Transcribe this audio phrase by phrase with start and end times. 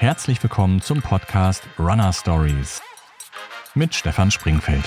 [0.00, 2.80] Herzlich willkommen zum Podcast Runner Stories
[3.74, 4.82] mit Stefan Springfeld.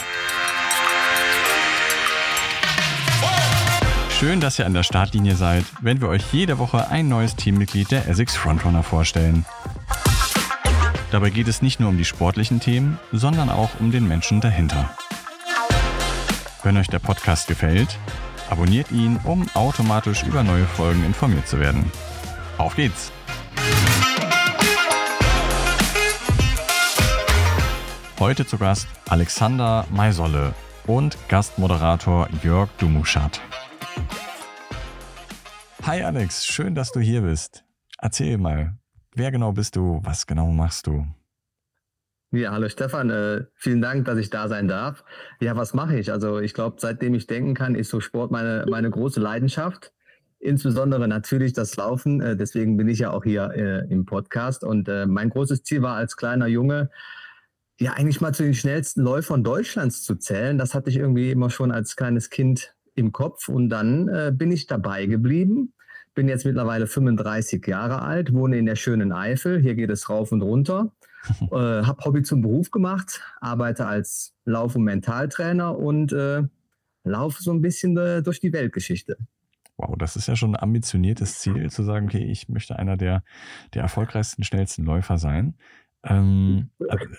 [4.10, 7.92] Schön, dass ihr an der Startlinie seid, wenn wir euch jede Woche ein neues Teammitglied
[7.92, 9.46] der Essex Frontrunner vorstellen.
[11.12, 14.98] Dabei geht es nicht nur um die sportlichen Themen, sondern auch um den Menschen dahinter.
[16.64, 18.00] Wenn euch der Podcast gefällt,
[18.50, 21.92] abonniert ihn, um automatisch über neue Folgen informiert zu werden.
[22.58, 23.12] Auf geht's!
[28.24, 30.54] Heute zu Gast Alexander Maisolle
[30.88, 33.42] und Gastmoderator Jörg Dumuschat.
[35.86, 37.66] Hi Alex, schön, dass du hier bist.
[38.00, 38.78] Erzähl mal,
[39.14, 41.06] wer genau bist du, was genau machst du?
[42.32, 45.04] Ja, hallo Stefan, äh, vielen Dank, dass ich da sein darf.
[45.42, 46.10] Ja, was mache ich?
[46.10, 49.92] Also ich glaube, seitdem ich denken kann, ist so Sport meine, meine große Leidenschaft.
[50.40, 52.22] Insbesondere natürlich das Laufen.
[52.22, 54.64] Äh, deswegen bin ich ja auch hier äh, im Podcast.
[54.64, 56.90] Und äh, mein großes Ziel war als kleiner Junge,
[57.80, 60.58] ja eigentlich mal zu den schnellsten Läufern Deutschlands zu zählen.
[60.58, 63.50] Das hatte ich irgendwie immer schon als kleines Kind im Kopf.
[63.50, 65.74] Und dann äh, bin ich dabei geblieben.
[66.16, 69.60] Bin jetzt mittlerweile 35 Jahre alt, wohne in der schönen Eifel.
[69.60, 70.92] Hier geht es rauf und runter
[71.52, 76.44] äh, habe Hobby zum Beruf gemacht, arbeite als Lauf- und Mentaltrainer und äh,
[77.04, 79.18] laufe so ein bisschen äh, durch die Weltgeschichte.
[79.78, 83.24] Wow, das ist ja schon ein ambitioniertes Ziel, zu sagen, okay, ich möchte einer der,
[83.74, 85.56] der erfolgreichsten, schnellsten Läufer sein.
[86.06, 86.70] Ähm,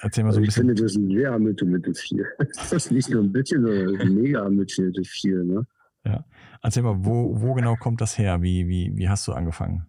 [0.02, 0.68] erzähl mal so ein bisschen.
[0.68, 2.26] Ich finde, das ist ein sehr ambitioniertes Ziel.
[2.38, 5.44] Das ist nicht nur ein bisschen, sondern ein mega ambitioniertes Ziel.
[5.44, 5.66] Ne?
[6.04, 6.24] Ja.
[6.62, 8.42] Erzähl mal, wo, wo genau kommt das her?
[8.42, 9.86] Wie, wie, wie hast du angefangen?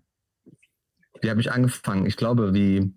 [1.22, 2.06] Wie habe ich angefangen?
[2.06, 2.94] Ich glaube, wie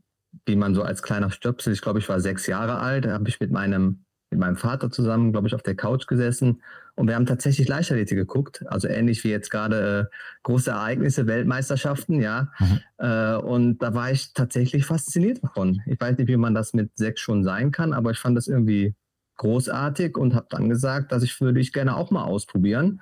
[0.47, 3.29] wie man so als kleiner Stöpsel, ich glaube, ich war sechs Jahre alt, da habe
[3.29, 6.63] ich mit meinem, mit meinem Vater zusammen, glaube ich, auf der Couch gesessen
[6.99, 12.21] und wir haben tatsächlich Leichtathletik geguckt, also ähnlich wie jetzt gerade äh, große Ereignisse, Weltmeisterschaften,
[12.21, 12.51] ja.
[12.59, 12.81] Mhm.
[12.99, 15.81] Äh, und da war ich tatsächlich fasziniert davon.
[15.87, 18.49] Ich weiß nicht, wie man das mit sechs schon sein kann, aber ich fand das
[18.49, 18.97] irgendwie
[19.37, 23.01] großartig und habe dann gesagt, dass ich würde ich gerne auch mal ausprobieren.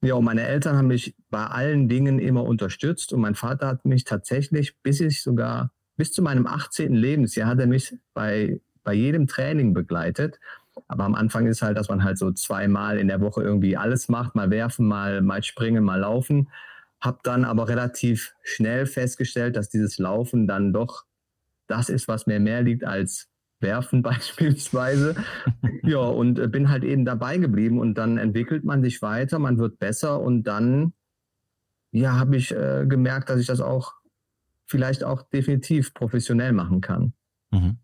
[0.00, 3.84] Ja, und meine Eltern haben mich bei allen Dingen immer unterstützt und mein Vater hat
[3.84, 6.92] mich tatsächlich, bis ich sogar bis zu meinem 18.
[6.92, 10.40] Lebensjahr hat er mich bei, bei jedem Training begleitet.
[10.88, 14.08] Aber am Anfang ist halt, dass man halt so zweimal in der Woche irgendwie alles
[14.08, 16.48] macht, mal werfen, mal, mal springen, mal laufen.
[17.00, 21.04] Hab dann aber relativ schnell festgestellt, dass dieses Laufen dann doch
[21.66, 23.28] das ist, was mir mehr liegt als
[23.60, 25.14] werfen beispielsweise.
[25.82, 29.58] ja, und äh, bin halt eben dabei geblieben und dann entwickelt man sich weiter, man
[29.58, 30.94] wird besser und dann
[31.92, 33.94] ja, habe ich äh, gemerkt, dass ich das auch
[34.66, 37.14] vielleicht auch definitiv professionell machen kann.
[37.50, 37.78] Mhm.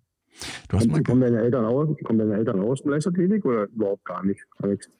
[0.68, 4.04] Du hast mal kommen, deine Eltern aus, kommen deine Eltern aus dem Leichtathletik oder überhaupt
[4.04, 4.90] gar nicht, Alex?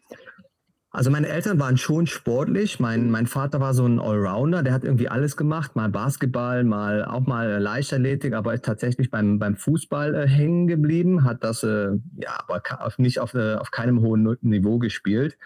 [0.95, 2.79] Also meine Eltern waren schon sportlich.
[2.79, 7.05] Mein, mein Vater war so ein Allrounder, der hat irgendwie alles gemacht, mal Basketball, mal
[7.05, 11.99] auch mal Leichtathletik, aber ist tatsächlich beim, beim Fußball äh, hängen geblieben, hat das äh,
[12.15, 12.63] ja aber
[12.99, 15.37] nicht auf, äh, auf keinem hohen Niveau gespielt.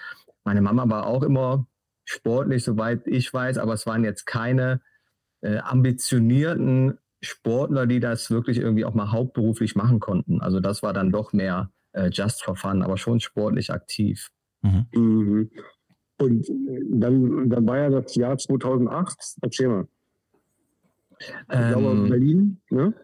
[0.45, 1.67] Meine Mama war auch immer
[2.05, 4.83] sportlich, soweit ich weiß, aber es waren jetzt keine
[5.41, 10.41] äh, ambitionierten Sportler, die das wirklich irgendwie auch mal hauptberuflich machen konnten.
[10.41, 14.29] Also das war dann doch mehr äh, just for fun, aber schon sportlich aktiv.
[14.63, 14.87] Mhm.
[14.93, 15.51] Mhm.
[16.21, 16.47] Und
[16.91, 19.37] dann, dann war ja das Jahr 2008.
[19.43, 19.89] Erzähl mal.
[21.21, 22.95] Ich ähm, glaube, Berlin, ne?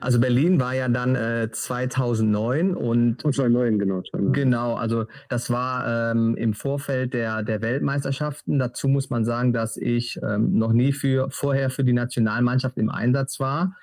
[0.00, 4.02] Also Berlin war ja dann äh, 2009 und 2009 genau.
[4.02, 4.32] 2009.
[4.32, 8.58] Genau, also das war ähm, im Vorfeld der der Weltmeisterschaften.
[8.58, 12.88] Dazu muss man sagen, dass ich ähm, noch nie für vorher für die Nationalmannschaft im
[12.88, 13.76] Einsatz war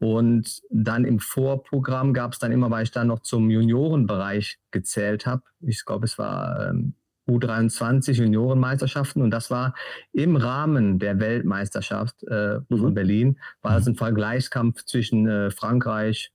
[0.00, 5.26] und dann im Vorprogramm gab es dann immer, weil ich dann noch zum Juniorenbereich gezählt
[5.26, 5.42] habe.
[5.60, 6.94] Ich glaube, es war ähm,
[7.28, 9.74] U23 Juniorenmeisterschaften und das war
[10.12, 12.78] im Rahmen der Weltmeisterschaft äh, mhm.
[12.78, 16.32] von Berlin, war das ein Vergleichskampf zwischen äh, Frankreich,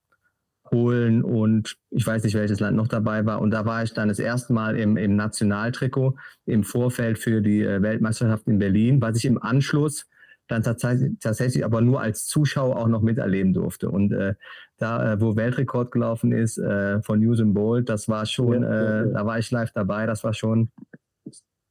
[0.69, 3.41] Polen und ich weiß nicht, welches Land noch dabei war.
[3.41, 7.61] Und da war ich dann das erste Mal im, im Nationaltrikot im Vorfeld für die
[7.61, 10.06] äh, Weltmeisterschaft in Berlin, was ich im Anschluss
[10.49, 13.89] dann tatsächlich aber nur als Zuschauer auch noch miterleben durfte.
[13.89, 14.33] Und äh,
[14.77, 19.13] da, äh, wo Weltrekord gelaufen ist äh, von Usain Bolt, das war schon, ja, äh,
[19.13, 20.69] da war ich live dabei, das war schon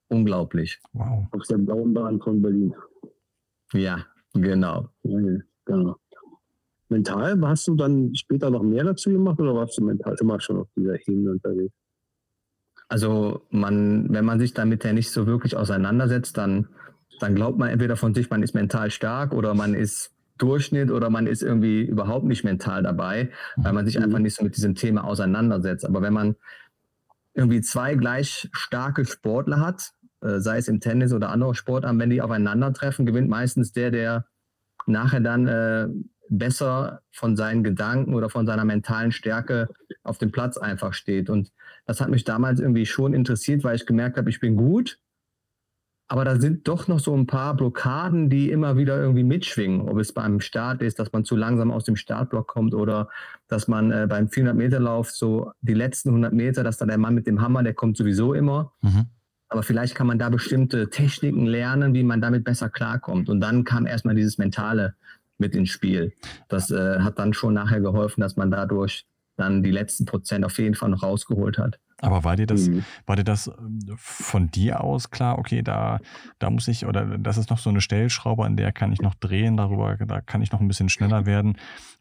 [0.09, 0.81] unglaublich.
[0.93, 1.27] Wow.
[1.33, 2.73] Auf der blauen Bahn von Berlin.
[3.73, 4.89] Ja, genau.
[5.03, 5.97] Ja, genau.
[6.89, 10.59] Mental, hast du dann später noch mehr dazu gemacht oder warst du mental immer schon
[10.59, 11.75] auf dieser Ebene unterwegs?
[12.89, 16.69] Also man, wenn man sich damit ja nicht so wirklich auseinandersetzt, dann
[17.19, 21.11] dann glaubt man entweder von sich, man ist mental stark oder man ist Durchschnitt oder
[21.11, 24.05] man ist irgendwie überhaupt nicht mental dabei, weil man sich mhm.
[24.05, 25.85] einfach nicht so mit diesem Thema auseinandersetzt.
[25.85, 26.37] Aber wenn man
[27.35, 29.93] irgendwie zwei gleich starke Sportler hat,
[30.23, 34.27] äh, sei es im Tennis oder andere Sportarten, wenn die aufeinandertreffen, gewinnt meistens der, der
[34.87, 35.89] nachher dann äh,
[36.31, 39.69] besser von seinen Gedanken oder von seiner mentalen Stärke
[40.03, 41.31] auf dem Platz einfach steht.
[41.31, 41.53] Und
[41.87, 44.99] das hat mich damals irgendwie schon interessiert, weil ich gemerkt habe, ich bin gut,
[46.09, 49.83] aber da sind doch noch so ein paar Blockaden, die immer wieder irgendwie mitschwingen.
[49.89, 53.11] Ob es beim Start ist, dass man zu langsam aus dem Startblock kommt oder
[53.47, 57.27] dass man äh, beim 400-Meter-Lauf so die letzten 100 Meter, dass da der Mann mit
[57.27, 58.73] dem Hammer, der kommt sowieso immer.
[58.81, 59.07] Mhm.
[59.51, 63.29] Aber vielleicht kann man da bestimmte Techniken lernen, wie man damit besser klarkommt.
[63.29, 64.95] Und dann kam erstmal dieses Mentale
[65.37, 66.15] mit ins Spiel.
[66.49, 69.07] Das äh, hat dann schon nachher geholfen, dass man dadurch
[69.37, 71.79] dann die letzten Prozent auf jeden Fall noch rausgeholt hat.
[72.01, 72.85] Aber war dir das, mhm.
[73.07, 75.99] war dir das ähm, von dir aus klar, okay, da,
[76.39, 79.15] da muss ich, oder das ist noch so eine Stellschraube, an der kann ich noch
[79.15, 81.57] drehen, darüber, da kann ich noch ein bisschen schneller werden?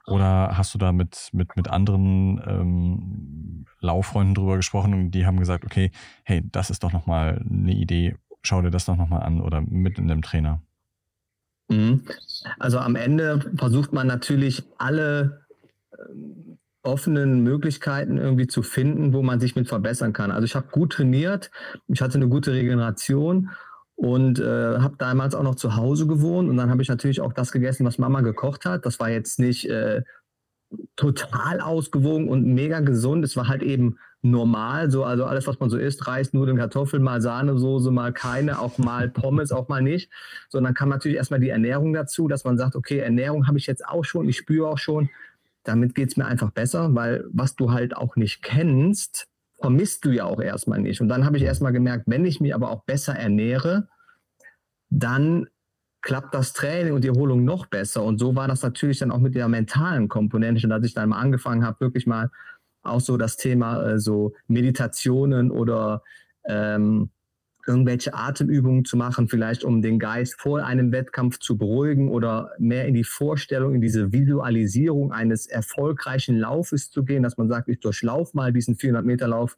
[0.06, 5.40] Oder hast du da mit, mit, mit anderen ähm, Lauffreunden drüber gesprochen und die haben
[5.40, 5.92] gesagt, okay,
[6.24, 9.98] hey, das ist doch nochmal eine Idee, schau dir das doch nochmal an oder mit
[9.98, 10.62] in dem Trainer?
[11.70, 12.04] Mhm.
[12.60, 15.47] Also am Ende versucht man natürlich alle
[16.88, 20.32] offenen Möglichkeiten irgendwie zu finden, wo man sich mit verbessern kann.
[20.32, 21.52] Also ich habe gut trainiert,
[21.88, 23.52] ich hatte eine gute Regeneration
[23.96, 27.34] und äh, habe damals auch noch zu Hause gewohnt und dann habe ich natürlich auch
[27.34, 28.86] das gegessen, was Mama gekocht hat.
[28.86, 30.04] Das war jetzt nicht äh,
[30.96, 33.24] total ausgewogen und mega gesund.
[33.24, 37.04] Es war halt eben normal, so also alles, was man so isst, Reis, Nudeln, Kartoffeln,
[37.04, 40.12] mal Sahnesoße, mal keine, auch mal Pommes, auch mal nicht.
[40.50, 43.86] Sondern kam natürlich erstmal die Ernährung dazu, dass man sagt, okay, Ernährung habe ich jetzt
[43.86, 45.10] auch schon, ich spüre auch schon,
[45.68, 49.28] damit geht es mir einfach besser, weil was du halt auch nicht kennst,
[49.60, 51.02] vermisst du ja auch erstmal nicht.
[51.02, 53.88] Und dann habe ich erstmal gemerkt, wenn ich mich aber auch besser ernähre,
[54.90, 55.48] dann
[56.02, 58.04] klappt das Training und die Erholung noch besser.
[58.04, 60.66] Und so war das natürlich dann auch mit der mentalen Komponente.
[60.66, 62.32] Und als ich dann mal angefangen habe, wirklich mal
[62.84, 66.04] auch so das Thema äh, so Meditationen oder
[66.46, 67.10] ähm,
[67.68, 72.86] irgendwelche Atemübungen zu machen, vielleicht um den Geist vor einem Wettkampf zu beruhigen oder mehr
[72.86, 77.80] in die Vorstellung, in diese Visualisierung eines erfolgreichen Laufes zu gehen, dass man sagt, ich
[77.80, 79.58] durchlaufe mal diesen 400 Meter Lauf,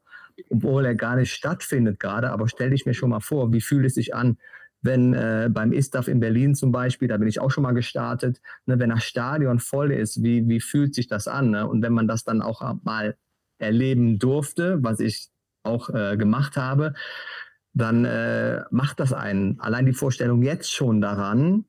[0.50, 3.86] obwohl er gar nicht stattfindet gerade, aber stelle ich mir schon mal vor, wie fühlt
[3.86, 4.38] es sich an,
[4.82, 8.42] wenn äh, beim ISTAF in Berlin zum Beispiel, da bin ich auch schon mal gestartet,
[8.66, 11.52] ne, wenn das Stadion voll ist, wie, wie fühlt sich das an?
[11.52, 11.68] Ne?
[11.68, 13.16] Und wenn man das dann auch mal
[13.58, 15.30] erleben durfte, was ich
[15.64, 16.94] auch äh, gemacht habe,
[17.74, 19.60] dann äh, macht das einen.
[19.60, 21.66] Allein die Vorstellung jetzt schon daran,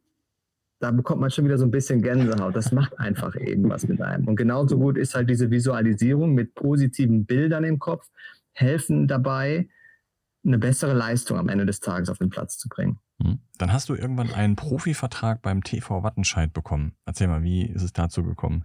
[0.81, 2.57] da bekommt man schon wieder so ein bisschen Gänsehaut.
[2.57, 4.27] Das macht einfach eben was mit einem.
[4.27, 8.09] Und genauso gut ist halt diese Visualisierung mit positiven Bildern im Kopf,
[8.53, 9.69] helfen dabei,
[10.45, 12.99] eine bessere Leistung am Ende des Tages auf den Platz zu bringen.
[13.23, 13.41] Hm.
[13.59, 16.95] Dann hast du irgendwann einen Profivertrag beim TV Wattenscheid bekommen.
[17.05, 18.65] Erzähl mal, wie ist es dazu gekommen?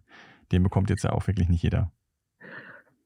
[0.53, 1.91] Den bekommt jetzt ja auch wirklich nicht jeder.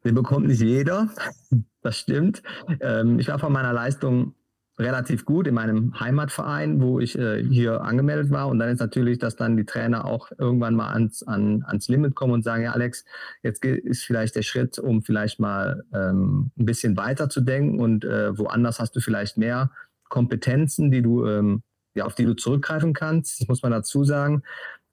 [0.03, 1.09] Den bekommt nicht jeder,
[1.81, 2.41] das stimmt.
[2.79, 4.35] Ähm, ich war von meiner Leistung
[4.79, 8.47] relativ gut in meinem Heimatverein, wo ich äh, hier angemeldet war.
[8.47, 12.15] Und dann ist natürlich, dass dann die Trainer auch irgendwann mal ans, an, ans Limit
[12.15, 13.03] kommen und sagen, ja Alex,
[13.43, 18.05] jetzt ist vielleicht der Schritt, um vielleicht mal ähm, ein bisschen weiter zu denken und
[18.05, 19.69] äh, woanders hast du vielleicht mehr
[20.07, 21.61] Kompetenzen, die du, ähm,
[21.93, 23.41] ja, auf die du zurückgreifen kannst.
[23.41, 24.43] Das muss man dazu sagen.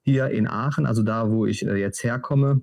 [0.02, 2.62] Hier in Aachen, also da, wo ich äh, jetzt herkomme,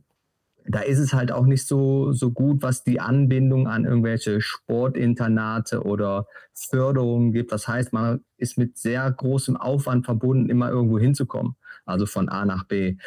[0.65, 5.83] da ist es halt auch nicht so, so gut, was die Anbindung an irgendwelche Sportinternate
[5.83, 7.51] oder Förderungen gibt.
[7.51, 11.55] Das heißt, man ist mit sehr großem Aufwand verbunden, immer irgendwo hinzukommen,
[11.85, 12.97] also von A nach B.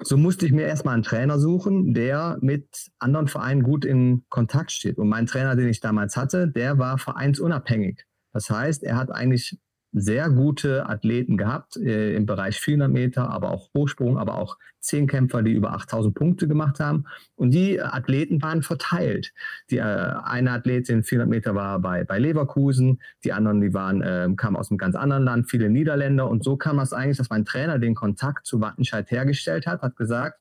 [0.00, 4.72] So musste ich mir erstmal einen Trainer suchen, der mit anderen Vereinen gut in Kontakt
[4.72, 4.98] steht.
[4.98, 8.04] Und mein Trainer, den ich damals hatte, der war vereinsunabhängig.
[8.32, 9.58] Das heißt, er hat eigentlich
[9.94, 15.42] sehr gute Athleten gehabt äh, im Bereich 400 Meter, aber auch Hochsprung, aber auch Zehnkämpfer,
[15.42, 17.04] die über 8000 Punkte gemacht haben.
[17.36, 19.32] Und die Athleten waren verteilt.
[19.70, 24.28] Die äh, eine Athletin 400 Meter war bei, bei Leverkusen, die anderen, die waren, äh,
[24.36, 26.28] kamen aus einem ganz anderen Land, viele Niederländer.
[26.28, 29.96] Und so kam es eigentlich, dass mein Trainer den Kontakt zu Wattenscheid hergestellt hat, hat
[29.96, 30.40] gesagt,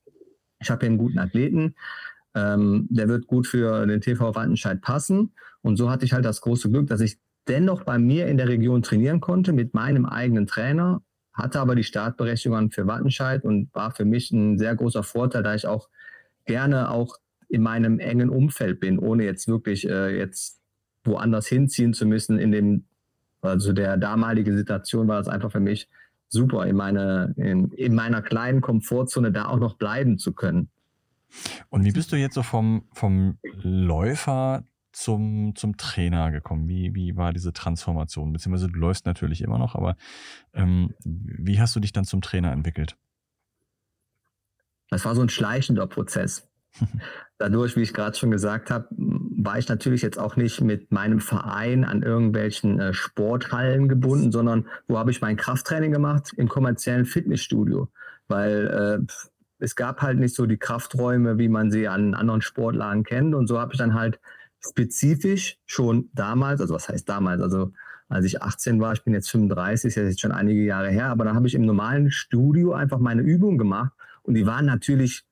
[0.59, 1.75] ich habe hier einen guten Athleten,
[2.33, 5.33] ähm, der wird gut für den TV Wattenscheid passen.
[5.61, 8.47] Und so hatte ich halt das große Glück, dass ich dennoch bei mir in der
[8.47, 11.01] Region trainieren konnte mit meinem eigenen Trainer,
[11.33, 15.55] hatte aber die Startberechtigung für Wattenscheid und war für mich ein sehr großer Vorteil, da
[15.55, 15.89] ich auch
[16.45, 17.17] gerne auch
[17.49, 20.59] in meinem engen Umfeld bin, ohne jetzt wirklich äh, jetzt
[21.03, 22.39] woanders hinziehen zu müssen.
[22.39, 22.85] In dem,
[23.41, 25.89] also der damalige Situation war es einfach für mich
[26.29, 30.69] super, in, meine, in, in meiner kleinen Komfortzone da auch noch bleiben zu können.
[31.69, 36.67] Und wie bist du jetzt so vom, vom Läufer zum, zum Trainer gekommen?
[36.67, 38.31] Wie, wie war diese Transformation?
[38.31, 39.97] Beziehungsweise du läufst natürlich immer noch, aber
[40.53, 42.95] ähm, wie hast du dich dann zum Trainer entwickelt?
[44.89, 46.47] Das war so ein schleichender Prozess.
[47.37, 51.19] Dadurch, wie ich gerade schon gesagt habe, war ich natürlich jetzt auch nicht mit meinem
[51.19, 56.31] Verein an irgendwelchen äh, Sporthallen gebunden, sondern wo habe ich mein Krafttraining gemacht?
[56.37, 57.89] Im kommerziellen Fitnessstudio.
[58.27, 59.13] Weil äh,
[59.59, 63.35] es gab halt nicht so die Krafträume, wie man sie an anderen Sportlagen kennt.
[63.35, 64.19] Und so habe ich dann halt
[64.65, 67.71] spezifisch schon damals, also was heißt damals, also
[68.09, 71.25] als ich 18 war, ich bin jetzt 35, ist jetzt schon einige Jahre her, aber
[71.25, 73.91] dann habe ich im normalen Studio einfach meine Übungen gemacht
[74.23, 75.25] und die waren natürlich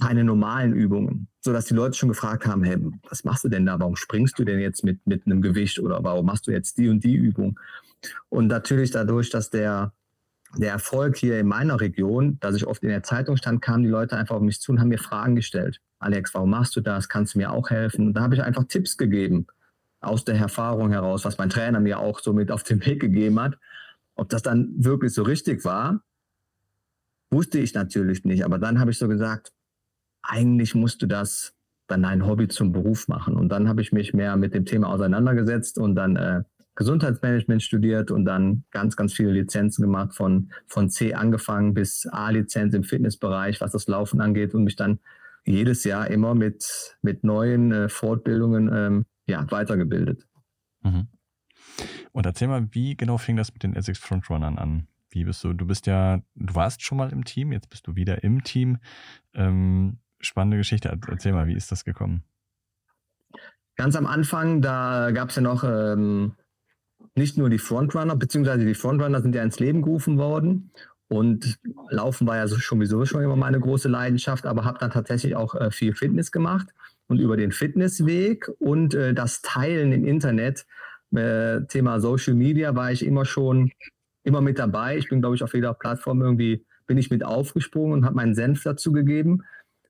[0.00, 2.76] keine normalen Übungen, sodass die Leute schon gefragt haben, hey,
[3.08, 3.78] was machst du denn da?
[3.78, 6.88] Warum springst du denn jetzt mit, mit einem Gewicht oder warum machst du jetzt die
[6.88, 7.58] und die Übung?
[8.28, 9.92] Und natürlich dadurch, dass der,
[10.56, 13.88] der Erfolg hier in meiner Region, dass ich oft in der Zeitung stand, kamen die
[13.88, 15.80] Leute einfach auf mich zu und haben mir Fragen gestellt.
[15.98, 17.08] Alex, warum machst du das?
[17.08, 18.08] Kannst du mir auch helfen?
[18.08, 19.46] Und da habe ich einfach Tipps gegeben
[20.00, 23.40] aus der Erfahrung heraus, was mein Trainer mir auch so mit auf den Weg gegeben
[23.40, 23.58] hat.
[24.14, 26.02] Ob das dann wirklich so richtig war,
[27.30, 28.44] wusste ich natürlich nicht.
[28.44, 29.52] Aber dann habe ich so gesagt,
[30.22, 31.54] eigentlich musst du das
[31.86, 33.36] dann dein Hobby zum Beruf machen.
[33.36, 36.42] Und dann habe ich mich mehr mit dem Thema auseinandergesetzt und dann äh,
[36.76, 42.74] Gesundheitsmanagement studiert und dann ganz, ganz viele Lizenzen gemacht, von, von C angefangen bis A-Lizenz
[42.74, 44.98] im Fitnessbereich, was das Laufen angeht und mich dann
[45.44, 50.26] jedes Jahr immer mit, mit neuen äh, Fortbildungen ähm, ja, weitergebildet.
[50.82, 51.08] Mhm.
[52.12, 54.86] Und erzähl mal, wie genau fing das mit den Essex Frontrunnern an?
[55.10, 55.52] Wie bist du?
[55.52, 58.78] Du bist ja, du warst schon mal im Team, jetzt bist du wieder im Team.
[59.34, 60.96] Ähm, spannende Geschichte.
[61.08, 62.24] Erzähl mal, wie ist das gekommen?
[63.76, 66.34] Ganz am Anfang, da gab es ja noch ähm,
[67.14, 70.70] nicht nur die Frontrunner, beziehungsweise die Frontrunner sind ja ins Leben gerufen worden.
[71.08, 71.58] Und
[71.90, 75.70] Laufen war ja sowieso schon immer meine große Leidenschaft, aber habe dann tatsächlich auch äh,
[75.70, 76.68] viel Fitness gemacht.
[77.06, 80.64] Und über den Fitnessweg und äh, das Teilen im Internet,
[81.14, 83.70] äh, Thema Social Media, war ich immer schon
[84.24, 84.96] immer mit dabei.
[84.96, 88.34] Ich bin, glaube ich, auf jeder Plattform irgendwie, bin ich mit aufgesprungen und habe meinen
[88.34, 89.42] Senf dazu gegeben.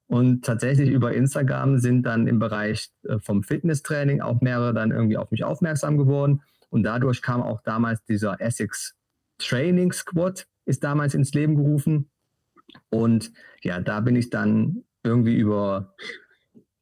[0.06, 5.16] Und tatsächlich über Instagram sind dann im Bereich äh, vom Fitnesstraining auch mehrere dann irgendwie
[5.16, 6.42] auf mich aufmerksam geworden.
[6.74, 8.96] Und dadurch kam auch damals dieser Essex
[9.38, 12.10] Training Squad, ist damals ins Leben gerufen.
[12.90, 13.30] Und
[13.62, 15.94] ja, da bin ich dann irgendwie über,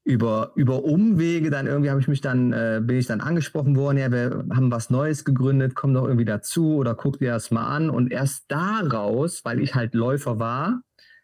[0.05, 3.99] über, über Umwege, dann irgendwie habe ich mich dann, äh, bin ich dann angesprochen worden,
[3.99, 7.67] ja, wir haben was Neues gegründet, komm doch irgendwie dazu oder guck dir das mal
[7.67, 7.91] an.
[7.91, 10.81] Und erst daraus, weil ich halt Läufer war,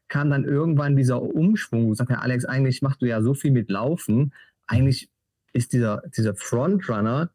[0.09, 1.93] kam dann irgendwann dieser Umschwung.
[1.93, 4.35] Ich sagte, ja, Alex, eigentlich machst du ja so viel mit Laufen.
[4.67, 5.09] Eigentlich
[5.55, 7.31] ist dieser, dieser Frontrunner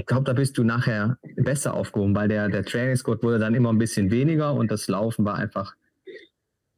[0.00, 3.70] ich glaube, da bist du nachher besser aufgehoben, weil der, der Trainingscode wurde dann immer
[3.70, 5.76] ein bisschen weniger und das Laufen war einfach,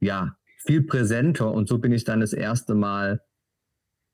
[0.00, 3.23] ja, viel präsenter und so bin ich dann das erste Mal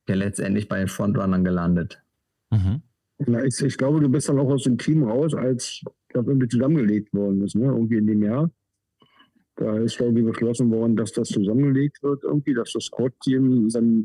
[0.09, 2.03] ja letztendlich bei den Frontrunnern gelandet.
[2.51, 2.83] Mhm.
[3.27, 6.49] Ja, ich, ich, glaube, du bist dann auch aus dem Team raus, als das irgendwie
[6.49, 7.65] zusammengelegt worden ist, ne?
[7.65, 8.51] irgendwie in dem Jahr.
[9.57, 14.05] Da ist irgendwie beschlossen worden, dass das zusammengelegt wird, irgendwie, dass das Squad-Team dann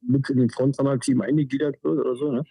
[0.00, 2.32] mit in den Frontrunner-Team eingegliedert wird oder so.
[2.32, 2.44] Ne?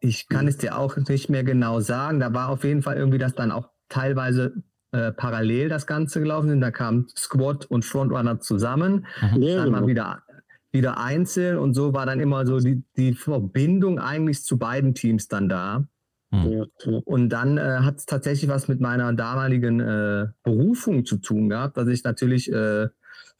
[0.00, 2.20] Ich kann es dir auch nicht mehr genau sagen.
[2.20, 4.62] Da war auf jeden Fall irgendwie das dann auch teilweise
[4.92, 6.60] äh, parallel das Ganze gelaufen sind.
[6.60, 9.44] Da kamen Squad und Frontrunner zusammen, mhm.
[9.44, 10.22] dann mal wieder,
[10.70, 15.28] wieder einzeln und so war dann immer so die, die Verbindung eigentlich zu beiden Teams
[15.28, 15.86] dann da.
[16.30, 16.66] Mhm.
[17.04, 21.76] Und dann äh, hat es tatsächlich was mit meiner damaligen äh, Berufung zu tun gehabt,
[21.76, 22.88] dass ich natürlich äh,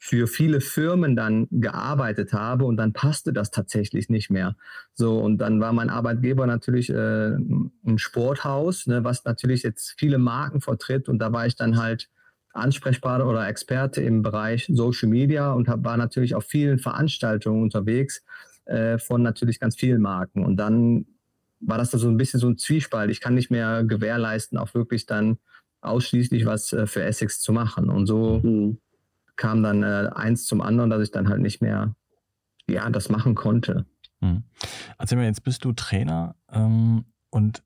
[0.01, 4.55] für viele Firmen dann gearbeitet habe und dann passte das tatsächlich nicht mehr.
[4.93, 10.17] So, und dann war mein Arbeitgeber natürlich äh, ein Sporthaus, ne, was natürlich jetzt viele
[10.17, 12.09] Marken vertritt und da war ich dann halt
[12.53, 18.23] Ansprechpartner oder Experte im Bereich Social Media und hab, war natürlich auf vielen Veranstaltungen unterwegs
[18.65, 20.45] äh, von natürlich ganz vielen Marken.
[20.45, 21.05] Und dann
[21.59, 23.11] war das da so ein bisschen so ein Zwiespalt.
[23.11, 25.37] Ich kann nicht mehr gewährleisten, auch wirklich dann
[25.81, 27.89] ausschließlich was äh, für Essex zu machen.
[27.89, 28.79] Und so mhm
[29.39, 31.95] kam dann äh, eins zum anderen, dass ich dann halt nicht mehr
[32.69, 33.85] ja, das machen konnte.
[34.21, 34.43] Hm.
[34.99, 37.63] Erzähl mir, jetzt bist du Trainer ähm, und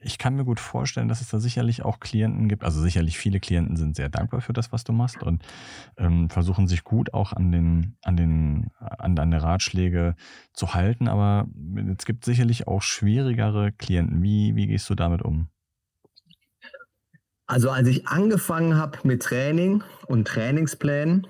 [0.00, 2.64] ich kann mir gut vorstellen, dass es da sicherlich auch Klienten gibt.
[2.64, 5.42] Also sicherlich viele Klienten sind sehr dankbar für das, was du machst und
[5.96, 10.14] ähm, versuchen sich gut auch an den, an den, an deine Ratschläge
[10.52, 11.08] zu halten.
[11.08, 11.46] Aber
[11.98, 14.22] es gibt sicherlich auch schwierigere Klienten.
[14.22, 15.48] Wie, wie gehst du damit um?
[17.46, 21.26] Also als ich angefangen habe mit Training und Trainingsplänen,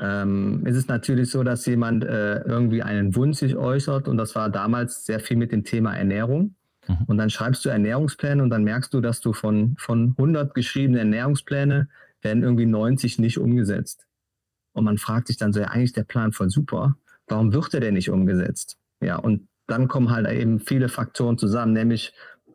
[0.00, 4.34] ähm, ist es natürlich so, dass jemand äh, irgendwie einen Wunsch sich äußert und das
[4.34, 6.56] war damals sehr viel mit dem Thema Ernährung.
[6.88, 7.04] Mhm.
[7.06, 10.98] Und dann schreibst du Ernährungspläne und dann merkst du, dass du von, von 100 geschriebenen
[10.98, 11.88] Ernährungspläne
[12.22, 14.06] werden irgendwie 90 nicht umgesetzt.
[14.72, 16.96] Und man fragt sich dann so, ja, eigentlich der Plan voll super.
[17.28, 18.78] Warum wird er denn nicht umgesetzt?
[19.00, 22.12] Ja, und dann kommen halt eben viele Faktoren zusammen, nämlich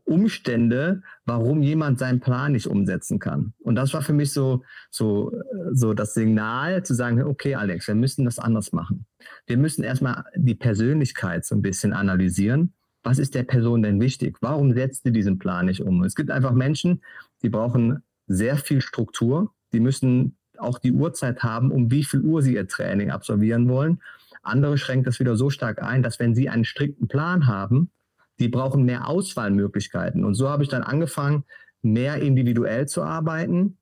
[0.08, 3.54] Umstände, warum jemand seinen Plan nicht umsetzen kann.
[3.60, 5.34] Und das war für mich so, so,
[5.74, 9.06] so das Signal zu sagen, okay, Alex, wir müssen das anders machen.
[9.48, 12.74] Wir müssen erstmal die Persönlichkeit so ein bisschen analysieren.
[13.04, 14.38] Was ist der Person denn wichtig?
[14.40, 16.04] Warum setzt sie diesen Plan nicht um?
[16.04, 17.02] Es gibt einfach Menschen,
[17.42, 19.54] die brauchen sehr viel Struktur.
[19.74, 24.02] Die müssen auch die Uhrzeit haben, um wie viel Uhr sie ihr Training absolvieren wollen.
[24.42, 27.92] Andere schränken das wieder so stark ein, dass wenn sie einen strikten Plan haben,
[28.39, 30.24] die brauchen mehr Auswahlmöglichkeiten.
[30.24, 31.44] Und so habe ich dann angefangen,
[31.82, 33.77] mehr individuell zu arbeiten,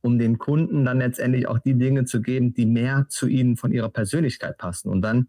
[0.00, 3.72] um den Kunden dann letztendlich auch die Dinge zu geben, die mehr zu ihnen von
[3.72, 4.88] ihrer Persönlichkeit passen.
[4.88, 5.28] Und dann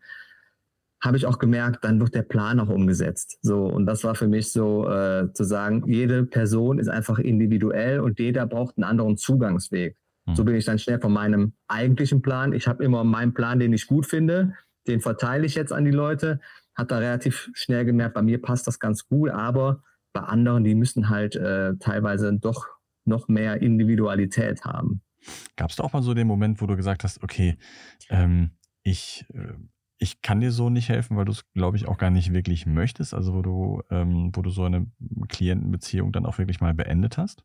[1.01, 3.37] habe ich auch gemerkt, dann wird der Plan auch umgesetzt.
[3.41, 7.99] So, und das war für mich so äh, zu sagen, jede Person ist einfach individuell
[7.99, 9.95] und jeder braucht einen anderen Zugangsweg.
[10.33, 10.45] So hm.
[10.45, 12.53] bin ich dann schnell von meinem eigentlichen Plan.
[12.53, 14.53] Ich habe immer meinen Plan, den ich gut finde,
[14.87, 16.39] den verteile ich jetzt an die Leute.
[16.75, 19.81] Hat da relativ schnell gemerkt, bei mir passt das ganz gut, aber
[20.13, 22.67] bei anderen, die müssen halt äh, teilweise doch
[23.05, 25.01] noch mehr Individualität haben.
[25.55, 27.57] Gab es da auch mal so den Moment, wo du gesagt hast, okay,
[28.09, 28.51] ähm,
[28.83, 29.53] ich, äh,
[29.97, 32.65] ich kann dir so nicht helfen, weil du es, glaube ich, auch gar nicht wirklich
[32.65, 34.87] möchtest, also wo du, ähm, wo du so eine
[35.29, 37.43] Klientenbeziehung dann auch wirklich mal beendet hast?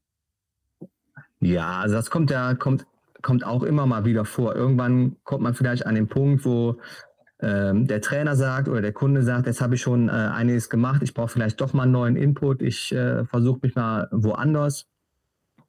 [1.40, 2.86] Ja, also das kommt ja, kommt,
[3.22, 4.54] kommt auch immer mal wieder vor.
[4.54, 6.78] Irgendwann kommt man vielleicht an den Punkt, wo
[7.42, 11.02] ähm, der Trainer sagt oder der Kunde sagt, jetzt habe ich schon äh, einiges gemacht,
[11.02, 14.86] ich brauche vielleicht doch mal einen neuen Input, ich äh, versuche mich mal woanders.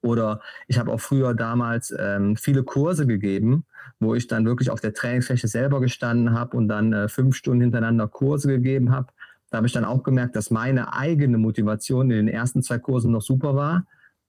[0.04, 3.66] Oder ich habe auch früher damals ähm, viele Kurse gegeben,
[4.00, 7.62] wo ich dann wirklich auf der Trainingsfläche selber gestanden habe und dann äh, fünf Stunden
[7.62, 9.13] hintereinander Kurse gegeben habe.
[9.51, 13.12] Da habe ich dann auch gemerkt, dass meine eigene Motivation in den ersten zwei Kursen
[13.12, 13.86] noch super war.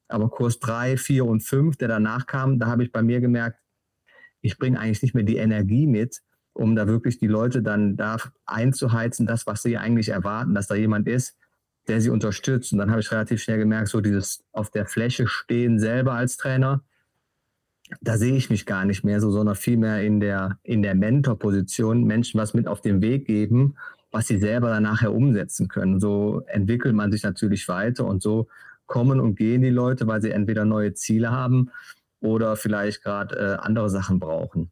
[0.08, 3.58] Aber Kurs drei, vier und fünf, der danach kam, da habe ich bei mir gemerkt,
[4.42, 6.20] ich bringe eigentlich nicht mehr die Energie mit,
[6.54, 8.16] um da wirklich die Leute dann da
[8.46, 11.36] einzuheizen, das, was sie eigentlich erwarten, dass da jemand ist,
[11.88, 12.72] der sie unterstützt.
[12.72, 16.36] Und dann habe ich relativ schnell gemerkt, so dieses auf der Fläche stehen selber als
[16.36, 16.82] Trainer,
[18.00, 22.04] da sehe ich mich gar nicht mehr so, sondern vielmehr in der, in der Mentorposition,
[22.04, 23.76] Menschen was mit auf den Weg geben,
[24.10, 26.00] was sie selber dann nachher umsetzen können.
[26.00, 28.48] So entwickelt man sich natürlich weiter und so
[28.86, 31.70] kommen und gehen die Leute, weil sie entweder neue Ziele haben
[32.20, 34.70] oder vielleicht gerade äh, andere Sachen brauchen.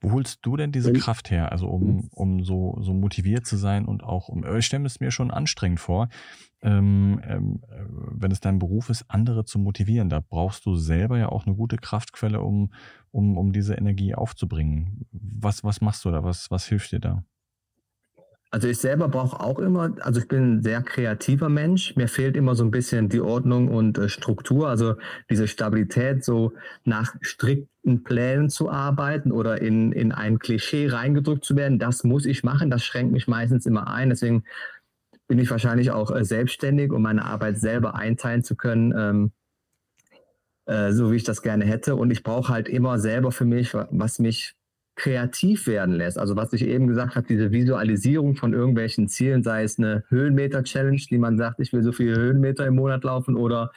[0.00, 1.52] Wo holst du denn diese Kraft her?
[1.52, 5.10] Also um, um so, so motiviert zu sein und auch um, ich stelle es mir
[5.10, 6.08] schon anstrengend vor,
[6.62, 7.62] ähm, ähm,
[8.12, 10.08] wenn es dein Beruf ist, andere zu motivieren.
[10.08, 12.72] Da brauchst du selber ja auch eine gute Kraftquelle, um,
[13.10, 15.06] um, um diese Energie aufzubringen.
[15.12, 16.24] Was, was machst du da?
[16.24, 17.24] Was, was hilft dir da?
[18.54, 21.96] Also ich selber brauche auch immer, also ich bin ein sehr kreativer Mensch.
[21.96, 24.94] Mir fehlt immer so ein bisschen die Ordnung und äh, Struktur, also
[25.28, 26.52] diese Stabilität, so
[26.84, 31.80] nach strikten Plänen zu arbeiten oder in, in ein Klischee reingedrückt zu werden.
[31.80, 32.70] Das muss ich machen.
[32.70, 34.10] Das schränkt mich meistens immer ein.
[34.10, 34.44] Deswegen
[35.26, 38.94] bin ich wahrscheinlich auch äh, selbstständig, um meine Arbeit selber einteilen zu können.
[38.96, 39.32] Ähm,
[40.66, 41.96] äh, so wie ich das gerne hätte.
[41.96, 44.54] Und ich brauche halt immer selber für mich, was mich
[44.96, 46.18] kreativ werden lässt.
[46.18, 51.02] Also was ich eben gesagt habe, diese Visualisierung von irgendwelchen Zielen, sei es eine Höhenmeter-Challenge,
[51.10, 53.72] die man sagt, ich will so viele Höhenmeter im Monat laufen oder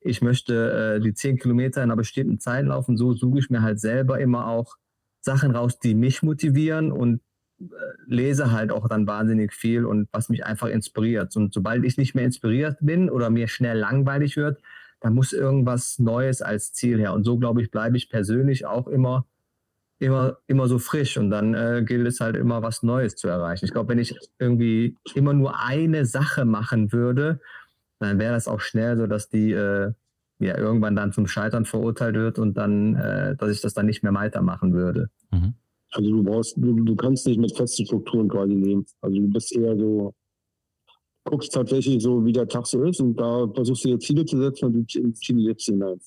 [0.00, 3.62] ich möchte äh, die zehn Kilometer in einer bestimmten Zeit laufen, so suche ich mir
[3.62, 4.76] halt selber immer auch
[5.20, 7.20] Sachen raus, die mich motivieren und
[7.60, 7.64] äh,
[8.06, 11.36] lese halt auch dann wahnsinnig viel und was mich einfach inspiriert.
[11.36, 14.60] Und sobald ich nicht mehr inspiriert bin oder mir schnell langweilig wird,
[15.00, 17.12] dann muss irgendwas Neues als Ziel her.
[17.12, 19.26] Und so, glaube ich, bleibe ich persönlich auch immer
[20.02, 23.64] immer, immer so frisch und dann äh, gilt es halt immer was Neues zu erreichen.
[23.64, 27.40] Ich glaube, wenn ich irgendwie immer nur eine Sache machen würde,
[28.00, 29.92] dann wäre das auch schnell so, dass die äh,
[30.40, 34.02] ja irgendwann dann zum Scheitern verurteilt wird und dann, äh, dass ich das dann nicht
[34.02, 35.08] mehr weitermachen würde.
[35.30, 35.54] Mhm.
[35.92, 38.84] Also du brauchst, du, du kannst nicht mit festen Strukturen quasi leben.
[39.02, 40.14] Also du bist eher so,
[41.24, 44.38] guckst tatsächlich so, wie der Tag so ist und da versuchst du dir Ziele zu
[44.38, 46.00] setzen und die Ziele lebst hinein.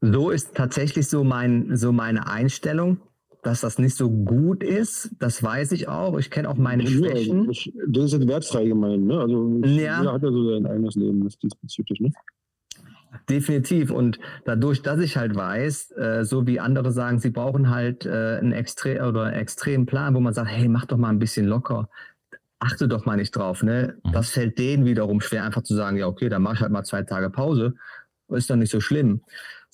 [0.00, 2.98] So ist tatsächlich so, mein, so meine Einstellung.
[3.42, 6.18] Dass das nicht so gut ist, das weiß ich auch.
[6.18, 7.46] Ich kenne auch meine ja, Schwächen.
[7.46, 9.20] Das ist jetzt wertfrei gemeint, ne?
[9.20, 10.00] Also ja.
[10.00, 12.10] jeder hat ja so sein eigenes Leben das diesbezüglich, ne?
[13.28, 13.90] Definitiv.
[13.90, 18.38] Und dadurch, dass ich halt weiß, äh, so wie andere sagen, sie brauchen halt äh,
[18.38, 21.46] einen extrem oder einen extremen Plan, wo man sagt, hey, mach doch mal ein bisschen
[21.46, 21.88] locker.
[22.58, 23.62] Achte doch mal nicht drauf.
[23.62, 23.96] Ne?
[24.04, 24.12] Mhm.
[24.12, 26.84] Das fällt denen wiederum schwer, einfach zu sagen, ja, okay, dann mach ich halt mal
[26.84, 27.74] zwei Tage Pause.
[28.28, 29.22] Ist doch nicht so schlimm.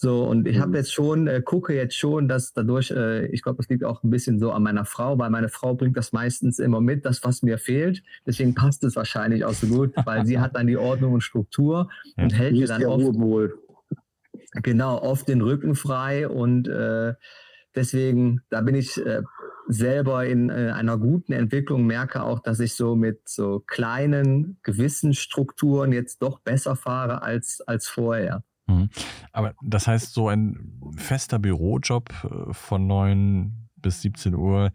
[0.03, 0.75] So, und ich habe mhm.
[0.75, 4.11] jetzt schon, äh, gucke jetzt schon, dass dadurch, äh, ich glaube, das liegt auch ein
[4.11, 7.45] bisschen so an meiner Frau, weil meine Frau bringt das meistens immer mit, das, was
[7.45, 8.03] mir fehlt.
[8.27, 11.89] Deswegen passt es wahrscheinlich auch so gut, weil sie hat dann die Ordnung und Struktur
[12.17, 12.25] ja.
[12.25, 13.57] und hält mir dann oft, wohl.
[14.65, 17.15] genau, oft den Rücken frei und äh,
[17.77, 19.23] deswegen, da bin ich äh,
[19.69, 25.15] selber in äh, einer guten Entwicklung, merke auch, dass ich so mit so kleinen, gewissen
[25.15, 28.43] Strukturen jetzt doch besser fahre als, als vorher.
[28.73, 28.91] Mhm.
[29.33, 34.73] Aber das heißt, so ein fester Bürojob äh, von 9 bis 17 Uhr,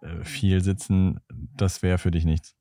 [0.00, 2.54] äh, viel sitzen, das wäre für dich nichts.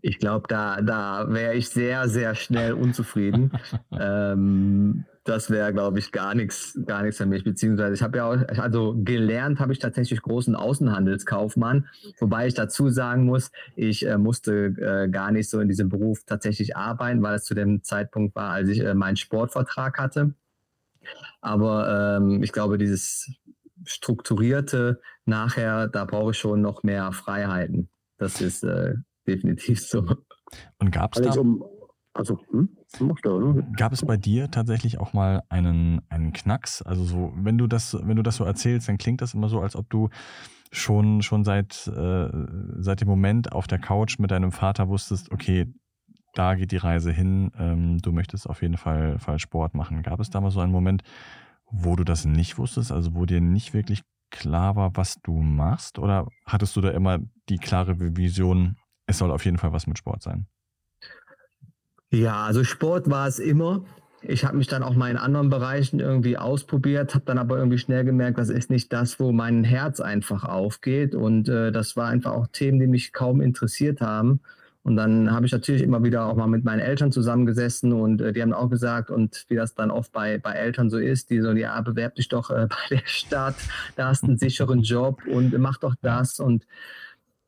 [0.00, 3.52] Ich glaube, da, da wäre ich sehr, sehr schnell unzufrieden.
[3.92, 7.44] ähm, das wäre, glaube ich, gar nichts, gar nichts für mich.
[7.44, 11.86] Beziehungsweise ich habe ja auch, also gelernt habe ich tatsächlich großen Außenhandelskaufmann,
[12.18, 16.24] wobei ich dazu sagen muss, ich äh, musste äh, gar nicht so in diesem Beruf
[16.24, 20.34] tatsächlich arbeiten, weil es zu dem Zeitpunkt war, als ich äh, meinen Sportvertrag hatte.
[21.40, 23.30] Aber ähm, ich glaube, dieses
[23.84, 27.90] strukturierte nachher, da brauche ich schon noch mehr Freiheiten.
[28.16, 28.94] Das ist äh,
[29.26, 30.04] definitiv so.
[30.78, 31.62] Und gab es da, um,
[32.14, 32.68] also, hm?
[33.76, 36.82] Gab es bei dir tatsächlich auch mal einen, einen Knacks?
[36.82, 39.60] Also so, wenn du das, wenn du das so erzählst, dann klingt das immer so,
[39.60, 40.08] als ob du
[40.72, 42.28] schon, schon seit, äh,
[42.78, 45.72] seit dem Moment auf der Couch mit deinem Vater wusstest, okay,
[46.34, 50.02] da geht die Reise hin, ähm, du möchtest auf jeden Fall, Fall Sport machen.
[50.02, 51.02] Gab es da mal so einen Moment,
[51.70, 55.98] wo du das nicht wusstest, also wo dir nicht wirklich klar war, was du machst?
[55.98, 57.18] Oder hattest du da immer
[57.48, 60.46] die klare Vision, es soll auf jeden Fall was mit Sport sein?
[62.10, 63.84] Ja, also Sport war es immer.
[64.22, 67.78] Ich habe mich dann auch mal in anderen Bereichen irgendwie ausprobiert, habe dann aber irgendwie
[67.78, 71.14] schnell gemerkt, das ist nicht das, wo mein Herz einfach aufgeht.
[71.14, 74.40] Und äh, das war einfach auch Themen, die mich kaum interessiert haben.
[74.82, 78.32] Und dann habe ich natürlich immer wieder auch mal mit meinen Eltern zusammengesessen und äh,
[78.32, 81.42] die haben auch gesagt, und wie das dann oft bei, bei Eltern so ist, die
[81.42, 83.56] so, ja, bewerb dich doch äh, bei der Stadt,
[83.96, 86.40] da hast du einen sicheren Job und mach doch das.
[86.40, 86.66] Und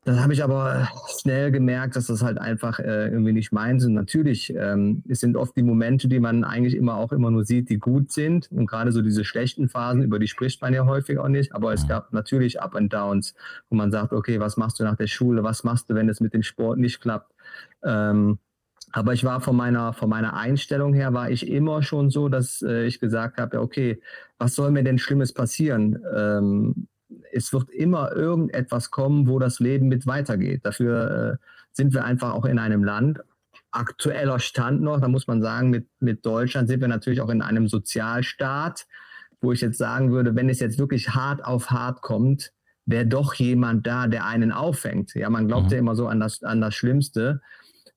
[0.03, 3.89] dann habe ich aber schnell gemerkt, dass das halt einfach äh, irgendwie nicht meins ist.
[3.89, 7.69] Natürlich, ähm, es sind oft die Momente, die man eigentlich immer auch immer nur sieht,
[7.69, 8.51] die gut sind.
[8.51, 11.53] Und gerade so diese schlechten Phasen, über die spricht man ja häufig auch nicht.
[11.53, 13.35] Aber es gab natürlich Up and Downs,
[13.69, 15.43] wo man sagt, okay, was machst du nach der Schule?
[15.43, 17.31] Was machst du, wenn es mit dem Sport nicht klappt?
[17.83, 18.39] Ähm,
[18.91, 22.63] aber ich war von meiner, von meiner Einstellung her, war ich immer schon so, dass
[22.63, 24.01] äh, ich gesagt habe, ja, okay,
[24.39, 25.99] was soll mir denn Schlimmes passieren?
[26.13, 26.87] Ähm,
[27.31, 30.65] es wird immer irgendetwas kommen, wo das Leben mit weitergeht.
[30.65, 33.21] Dafür äh, sind wir einfach auch in einem Land.
[33.71, 37.41] Aktueller Stand noch, da muss man sagen, mit, mit Deutschland sind wir natürlich auch in
[37.41, 38.85] einem Sozialstaat,
[39.39, 42.51] wo ich jetzt sagen würde, wenn es jetzt wirklich hart auf hart kommt,
[42.85, 45.13] wäre doch jemand da, der einen auffängt.
[45.15, 45.71] Ja, man glaubt mhm.
[45.71, 47.41] ja immer so an das, an das Schlimmste.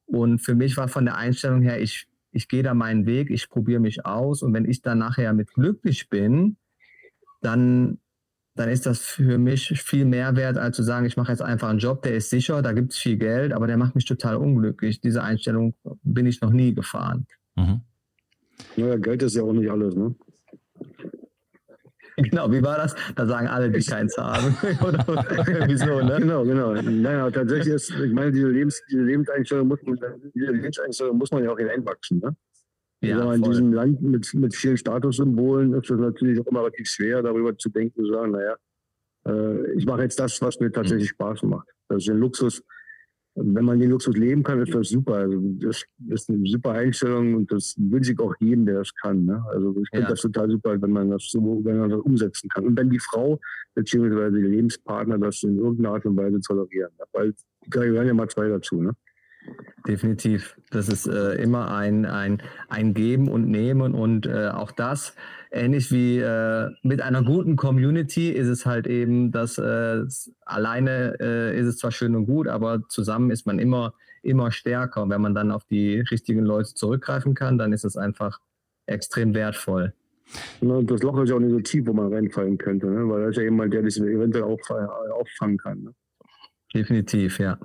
[0.06, 3.48] Und für mich war von der Einstellung her, ich, ich gehe da meinen Weg, ich
[3.48, 6.56] probiere mich aus und wenn ich dann nachher mit glücklich bin,
[7.40, 7.98] dann
[8.54, 11.68] dann ist das für mich viel mehr wert, als zu sagen, ich mache jetzt einfach
[11.68, 14.36] einen Job, der ist sicher, da gibt es viel Geld, aber der macht mich total
[14.36, 15.00] unglücklich.
[15.00, 17.26] Diese Einstellung bin ich noch nie gefahren.
[17.56, 17.80] Mhm.
[18.76, 20.14] Naja, Geld ist ja auch nicht alles, ne?
[22.16, 22.94] Genau, wie war das?
[23.16, 24.56] Da sagen alle, die keins haben.
[24.86, 25.04] Oder
[25.66, 26.18] wieso, ne?
[26.20, 26.72] Genau, genau.
[26.74, 29.98] Naja, tatsächlich ist, ich meine, diese, Lebens, diese Lebenseinstellung muss man,
[30.32, 32.36] diese Lebenseinstellung muss man ja auch hineinwachsen, ne?
[33.04, 36.88] Ja, also in diesem Land mit, mit vielen Statussymbolen ist es natürlich auch immer relativ
[36.88, 38.56] schwer, darüber zu denken und zu sagen, naja,
[39.26, 41.14] äh, ich mache jetzt das, was mir tatsächlich mhm.
[41.14, 41.68] Spaß macht.
[41.88, 42.62] Das ist ein Luxus.
[43.36, 45.14] Wenn man den Luxus leben kann, ist das super.
[45.14, 48.94] Also das, das ist eine super Einstellung und das wünsche ich auch jedem, der das
[48.94, 49.24] kann.
[49.24, 49.44] Ne?
[49.48, 50.10] Also ich finde ja.
[50.10, 52.64] das total super, wenn man das so, wenn man das umsetzen kann.
[52.64, 53.40] Und wenn die Frau
[53.74, 54.30] bzw.
[54.30, 56.92] die Lebenspartner das in irgendeiner Art und Weise tolerieren.
[56.96, 57.04] Ne?
[57.12, 57.34] Weil
[57.66, 58.80] da gehören ja mal zwei dazu.
[58.80, 58.92] Ne?
[59.86, 60.56] Definitiv.
[60.70, 65.14] Das ist äh, immer ein, ein, ein Geben und Nehmen und äh, auch das,
[65.50, 70.04] ähnlich wie äh, mit einer guten Community, ist es halt eben, dass äh,
[70.46, 75.02] alleine äh, ist es zwar schön und gut, aber zusammen ist man immer, immer stärker.
[75.02, 78.40] Und wenn man dann auf die richtigen Leute zurückgreifen kann, dann ist es einfach
[78.86, 79.92] extrem wertvoll.
[80.60, 83.06] Und das Loch ist ja auch nicht so tief, wo man reinfallen könnte, ne?
[83.06, 84.58] weil da ist ja jemand, der das eventuell auch
[85.12, 85.82] auffangen kann.
[85.82, 85.92] Ne?
[86.74, 87.56] Definitiv, ja.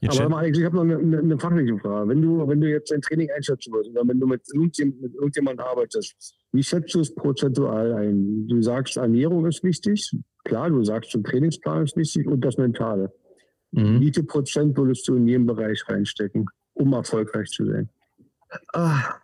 [0.00, 2.08] Jetzt Aber Alex, ich habe noch eine, eine, fachliche Frage.
[2.08, 5.14] Wenn du, wenn du jetzt ein Training einschätzen würdest oder wenn du mit, irgendjemand, mit
[5.14, 6.14] irgendjemandem arbeitest,
[6.52, 8.48] wie schätzt du es prozentual ein?
[8.48, 10.10] Du sagst, Ernährung ist wichtig.
[10.44, 13.12] Klar, du sagst, der Trainingsplan ist wichtig und das Mentale.
[13.72, 14.00] Mhm.
[14.00, 17.90] Wie viel Prozent würdest du in jedem Bereich reinstecken, um erfolgreich zu sein?
[18.72, 19.16] Ah.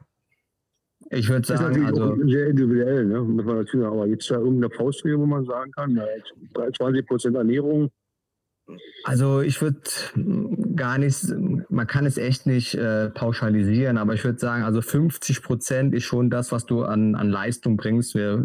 [1.08, 3.20] Ich würde sagen, also sehr individuell, ne?
[3.20, 6.00] Muss man natürlich, aber jetzt da irgendeine Faustregel, wo man sagen kann,
[6.76, 7.90] 20 Prozent Ernährung,
[9.04, 9.80] also ich würde
[10.76, 11.24] gar nicht,
[11.68, 16.04] man kann es echt nicht äh, pauschalisieren, aber ich würde sagen, also 50 Prozent ist
[16.04, 18.38] schon das, was du an, an Leistung bringst äh,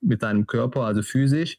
[0.00, 1.58] mit deinem Körper, also physisch.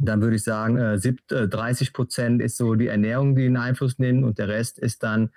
[0.00, 3.98] Dann würde ich sagen, äh, 30 äh, Prozent ist so die Ernährung, die einen Einfluss
[3.98, 5.30] nimmt und der Rest ist dann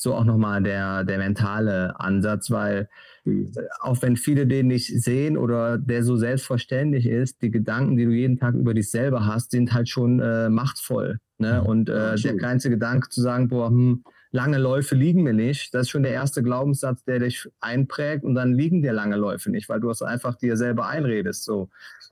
[0.00, 2.88] so auch nochmal der, der mentale Ansatz, weil
[3.24, 3.52] hm.
[3.80, 8.12] auch wenn viele den nicht sehen oder der so selbstverständlich ist, die Gedanken, die du
[8.12, 11.18] jeden Tag über dich selber hast, sind halt schon äh, machtvoll.
[11.38, 11.62] Ne?
[11.62, 15.82] Und äh, der kleinste Gedanke zu sagen, boah, hm, lange Läufe liegen mir nicht, das
[15.82, 19.68] ist schon der erste Glaubenssatz, der dich einprägt und dann liegen dir lange Läufe nicht,
[19.68, 21.44] weil du es einfach dir selber einredest.
[21.44, 21.68] So.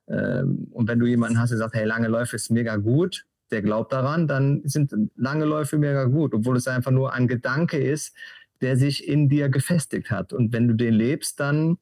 [0.09, 3.63] Ähm, und wenn du jemanden hast, der sagt, hey, lange Läufe ist mega gut, der
[3.63, 8.15] glaubt daran, dann sind lange Läufe mega gut, obwohl es einfach nur ein Gedanke ist,
[8.61, 10.33] der sich in dir gefestigt hat.
[10.33, 11.79] Und wenn du den lebst, dann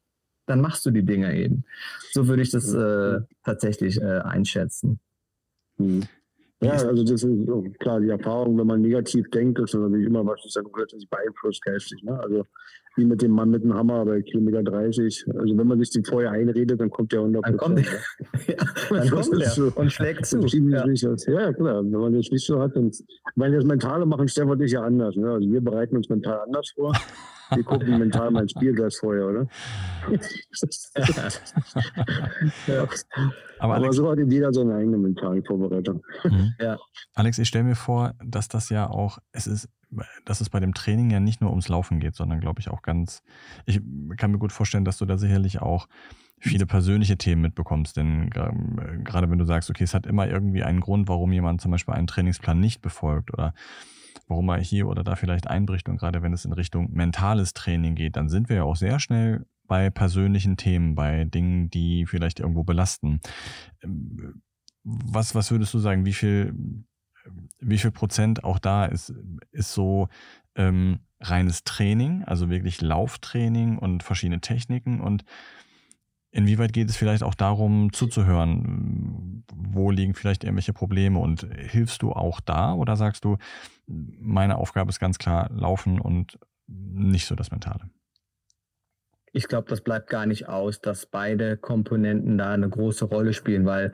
[0.46, 1.64] dann machst du die Dinge eben.
[2.12, 5.00] So würde ich das äh, tatsächlich äh, einschätzen.
[5.76, 6.05] Mhm.
[6.62, 10.40] Ja, also das ist klar, die Erfahrung, wenn man negativ denkt, ist natürlich immer was,
[10.42, 12.03] das dann plötzlich beeinflusst geistig.
[12.03, 12.19] Ne?
[12.19, 12.45] Also
[12.97, 15.27] wie mit dem Mann mit dem Hammer bei Kilometer 30.
[15.38, 17.85] Also wenn man sich den vorher einredet, dann kommt der 100 Dann kommt der,
[18.47, 20.40] ja, dann kommt der so, und schlägt zu.
[20.40, 20.87] Ja.
[20.87, 21.53] ja.
[21.53, 21.85] klar.
[21.85, 22.90] Wenn man das nicht so hat, dann,
[23.35, 25.14] weil das Mentale machen Stefan und ich ja anders.
[25.14, 25.31] Ne?
[25.31, 26.95] Also wir bereiten uns mental anders vor.
[27.55, 29.47] Wir gucken mental mal ins Spielglas vorher, oder?
[32.67, 32.87] ja.
[33.59, 36.03] Aber, Alex, Aber, so hat jeder seine eigene mentale Vorbereitung.
[36.25, 36.55] Mhm.
[36.61, 36.77] Ja.
[37.15, 39.69] Alex, ich stelle mir vor, dass das ja auch, es ist,
[40.25, 42.83] dass es bei dem Training ja nicht nur ums Laufen geht, sondern glaube ich auch
[42.83, 43.23] ganz,
[43.65, 43.81] ich
[44.17, 45.87] kann mir gut vorstellen, dass du da sicherlich auch
[46.39, 47.97] viele persönliche Themen mitbekommst.
[47.97, 51.71] Denn gerade wenn du sagst, okay, es hat immer irgendwie einen Grund, warum jemand zum
[51.71, 53.55] Beispiel einen Trainingsplan nicht befolgt oder
[54.29, 55.88] warum er hier oder da vielleicht einbricht.
[55.88, 58.98] Und gerade wenn es in Richtung mentales Training geht, dann sind wir ja auch sehr
[59.00, 63.20] schnell bei persönlichen Themen, bei Dingen, die vielleicht irgendwo belasten.
[63.83, 64.42] Ähm,
[64.85, 66.55] was, was würdest du sagen, wie viel,
[67.59, 69.12] wie viel Prozent auch da ist,
[69.50, 70.09] ist so
[70.55, 75.24] ähm, reines Training, also wirklich Lauftraining und verschiedene Techniken und
[76.37, 79.42] Inwieweit geht es vielleicht auch darum, zuzuhören?
[79.55, 83.38] Wo liegen vielleicht irgendwelche Probleme und hilfst du auch da oder sagst du,
[83.87, 87.88] meine Aufgabe ist ganz klar Laufen und nicht so das Mentale?
[89.33, 93.64] Ich glaube, das bleibt gar nicht aus, dass beide Komponenten da eine große Rolle spielen,
[93.64, 93.92] weil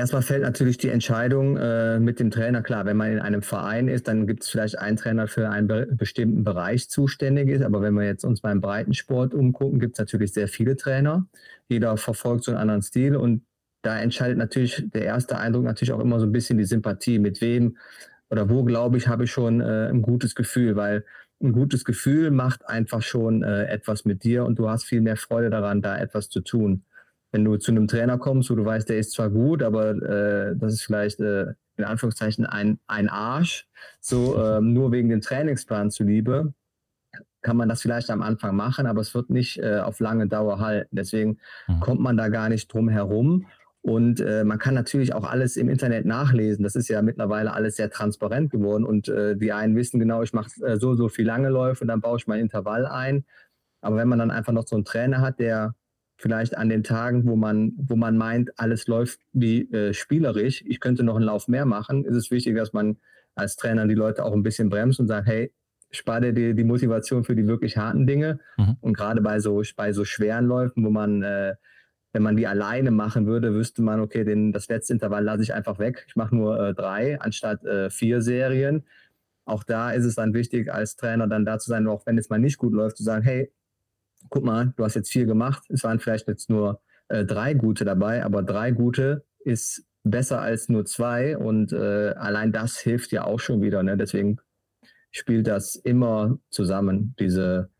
[0.00, 2.86] Erstmal fällt natürlich die Entscheidung äh, mit dem Trainer klar.
[2.86, 5.88] Wenn man in einem Verein ist, dann gibt es vielleicht einen Trainer für einen be
[5.90, 7.60] bestimmten Bereich zuständig ist.
[7.60, 11.26] Aber wenn wir jetzt uns beim Breitensport umgucken, gibt es natürlich sehr viele Trainer.
[11.68, 13.42] Jeder verfolgt so einen anderen Stil und
[13.82, 17.18] da entscheidet natürlich der erste Eindruck natürlich auch immer so ein bisschen die Sympathie.
[17.18, 17.76] Mit wem
[18.30, 21.04] oder wo, glaube ich, habe ich schon äh, ein gutes Gefühl, weil
[21.42, 25.18] ein gutes Gefühl macht einfach schon äh, etwas mit dir und du hast viel mehr
[25.18, 26.84] Freude daran, da etwas zu tun
[27.32, 30.56] wenn du zu einem Trainer kommst, wo du weißt, der ist zwar gut, aber äh,
[30.56, 33.68] das ist vielleicht äh, in Anführungszeichen ein, ein Arsch,
[34.00, 36.52] so ähm, nur wegen dem Trainingsplan zuliebe,
[37.42, 40.58] kann man das vielleicht am Anfang machen, aber es wird nicht äh, auf lange Dauer
[40.60, 40.94] halten.
[40.94, 41.38] Deswegen
[41.68, 41.80] mhm.
[41.80, 43.46] kommt man da gar nicht drum herum.
[43.82, 46.64] Und äh, man kann natürlich auch alles im Internet nachlesen.
[46.64, 48.84] Das ist ja mittlerweile alles sehr transparent geworden.
[48.84, 51.88] Und äh, die einen wissen genau, ich mache äh, so, so viel lange Läufe und
[51.88, 53.24] dann baue ich mein Intervall ein.
[53.80, 55.74] Aber wenn man dann einfach noch so einen Trainer hat, der
[56.20, 60.78] vielleicht an den Tagen, wo man, wo man meint, alles läuft wie äh, spielerisch, ich
[60.78, 62.98] könnte noch einen Lauf mehr machen, ist es wichtig, dass man
[63.34, 65.50] als Trainer die Leute auch ein bisschen bremst und sagt, hey,
[65.90, 68.38] spar dir die, die Motivation für die wirklich harten Dinge.
[68.58, 68.76] Mhm.
[68.82, 71.54] Und gerade bei so, bei so schweren Läufen, wo man, äh,
[72.12, 75.54] wenn man die alleine machen würde, wüsste man, okay, den, das letzte Intervall lasse ich
[75.54, 76.04] einfach weg.
[76.06, 78.84] Ich mache nur äh, drei anstatt äh, vier Serien.
[79.46, 82.28] Auch da ist es dann wichtig, als Trainer dann da zu sein, auch wenn es
[82.28, 83.50] mal nicht gut läuft, zu sagen, hey,
[84.28, 87.84] guck mal, du hast jetzt vier gemacht, es waren vielleicht jetzt nur äh, drei gute
[87.84, 93.24] dabei, aber drei gute ist besser als nur zwei und äh, allein das hilft ja
[93.24, 93.82] auch schon wieder.
[93.82, 93.96] Ne?
[93.96, 94.38] Deswegen
[95.10, 97.70] spielt das immer zusammen, diese,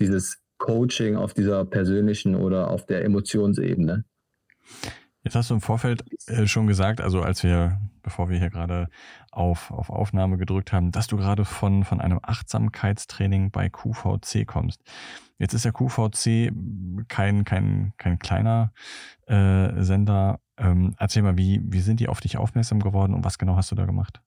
[0.00, 4.04] dieses Coaching auf dieser persönlichen oder auf der Emotionsebene.
[5.26, 8.88] Jetzt hast du im Vorfeld äh, schon gesagt, also als wir, bevor wir hier gerade
[9.32, 14.84] auf, auf Aufnahme gedrückt haben, dass du gerade von, von einem Achtsamkeitstraining bei QVC kommst.
[15.36, 16.52] Jetzt ist ja QVC
[17.08, 18.72] kein, kein, kein kleiner
[19.26, 20.38] äh, Sender.
[20.58, 23.72] Ähm, erzähl mal, wie, wie sind die auf dich aufmerksam geworden und was genau hast
[23.72, 24.22] du da gemacht?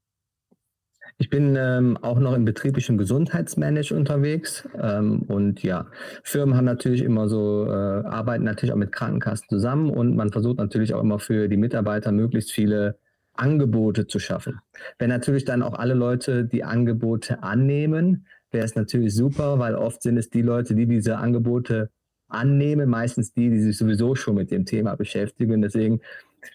[1.22, 5.88] Ich bin ähm, auch noch im betrieblichen Gesundheitsmanage unterwegs ähm, und ja,
[6.24, 10.60] Firmen haben natürlich immer so, äh, arbeiten natürlich auch mit Krankenkassen zusammen und man versucht
[10.60, 12.98] natürlich auch immer für die Mitarbeiter möglichst viele
[13.34, 14.62] Angebote zu schaffen.
[14.98, 20.02] Wenn natürlich dann auch alle Leute die Angebote annehmen, wäre es natürlich super, weil oft
[20.02, 21.90] sind es die Leute, die diese Angebote
[22.30, 25.62] annehmen, meistens die, die sich sowieso schon mit dem Thema beschäftigen.
[25.62, 26.00] Deswegen,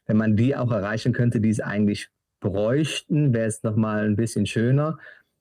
[0.06, 2.08] wenn man die auch erreichen könnte, die es eigentlich
[2.44, 4.98] bräuchten, wäre es nochmal ein bisschen schöner.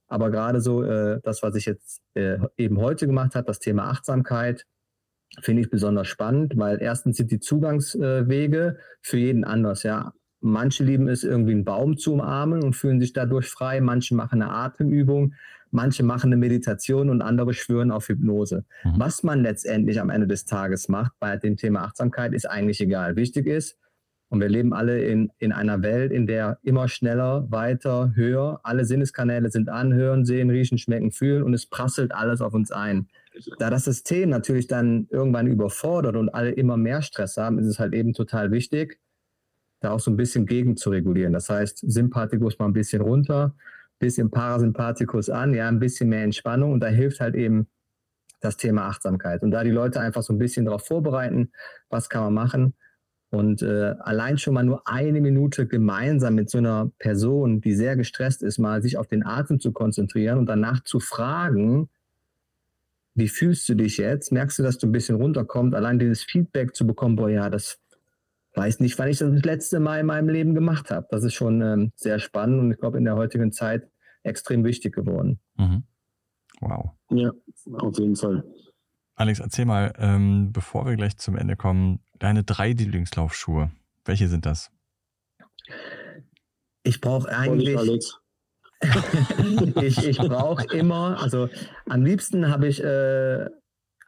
[0.07, 3.89] Aber gerade so äh, das, was ich jetzt äh, eben heute gemacht habe, das Thema
[3.89, 4.65] Achtsamkeit,
[5.41, 9.83] finde ich besonders spannend, weil erstens sind die Zugangswege für jeden anders.
[9.83, 13.81] Ja, manche lieben es irgendwie einen Baum zu umarmen und fühlen sich dadurch frei.
[13.81, 15.33] Manche machen eine Atemübung,
[15.71, 18.65] manche machen eine Meditation und andere schwören auf Hypnose.
[18.83, 18.93] Mhm.
[18.97, 23.15] Was man letztendlich am Ende des Tages macht bei dem Thema Achtsamkeit, ist eigentlich egal.
[23.15, 23.79] Wichtig ist,
[24.33, 28.83] und wir leben alle in, in einer Welt, in der immer schneller, weiter, höher, alle
[28.83, 33.09] Sinneskanäle sind an, hören, sehen, riechen, schmecken, fühlen und es prasselt alles auf uns ein.
[33.59, 37.77] Da das System natürlich dann irgendwann überfordert und alle immer mehr Stress haben, ist es
[37.77, 38.99] halt eben total wichtig,
[39.81, 41.33] da auch so ein bisschen gegen zu regulieren.
[41.33, 43.53] Das heißt, Sympathikus mal ein bisschen runter,
[43.99, 47.67] bisschen Parasympathikus an, ja, ein bisschen mehr Entspannung und da hilft halt eben
[48.39, 49.43] das Thema Achtsamkeit.
[49.43, 51.51] Und da die Leute einfach so ein bisschen darauf vorbereiten,
[51.89, 52.73] was kann man machen.
[53.33, 57.95] Und äh, allein schon mal nur eine Minute gemeinsam mit so einer Person, die sehr
[57.95, 61.89] gestresst ist, mal sich auf den Atem zu konzentrieren und danach zu fragen,
[63.15, 64.31] wie fühlst du dich jetzt?
[64.31, 65.73] Merkst du, dass du ein bisschen runterkommst?
[65.73, 67.79] Allein dieses Feedback zu bekommen, boah, ja, das
[68.53, 71.07] weiß nicht, wann ich das das letzte Mal in meinem Leben gemacht habe.
[71.09, 73.89] Das ist schon ähm, sehr spannend und ich glaube in der heutigen Zeit
[74.21, 75.39] extrem wichtig geworden.
[75.57, 75.85] Mhm.
[76.61, 76.91] Wow.
[77.09, 77.31] Ja,
[77.79, 78.43] auf jeden Fall.
[79.15, 83.71] Alex, erzähl mal, ähm, bevor wir gleich zum Ende kommen, deine drei Lieblingslaufschuhe.
[84.05, 84.71] Welche sind das?
[86.83, 87.77] Ich brauche eigentlich.
[89.81, 91.47] Ich ich brauche immer, also
[91.87, 93.47] am liebsten habe ich äh,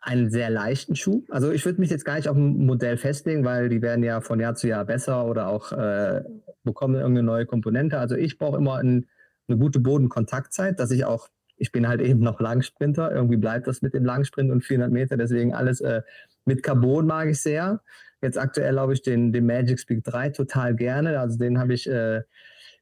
[0.05, 1.23] einen sehr leichten Schuh.
[1.29, 4.21] Also ich würde mich jetzt gar nicht auf ein Modell festlegen, weil die werden ja
[4.21, 6.23] von Jahr zu Jahr besser oder auch äh,
[6.63, 7.99] bekommen irgendeine neue Komponente.
[7.99, 9.07] Also ich brauche immer ein,
[9.47, 13.81] eine gute Bodenkontaktzeit, dass ich auch, ich bin halt eben noch Langsprinter, irgendwie bleibt das
[13.81, 16.01] mit dem Langsprint und 400 Meter, deswegen alles äh,
[16.45, 17.81] mit Carbon mag ich sehr.
[18.21, 21.19] Jetzt aktuell glaube ich den, den Magic Speed 3 total gerne.
[21.19, 22.21] Also den habe ich äh,